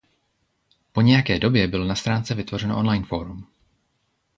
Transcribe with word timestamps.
Po 0.91 1.01
nějaké 1.01 1.39
době 1.39 1.67
bylo 1.67 1.85
na 1.85 1.95
stránce 1.95 2.35
vytvořeno 2.35 2.77
online 2.77 3.05
forum. 3.05 3.47